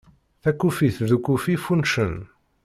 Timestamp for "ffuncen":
1.61-2.15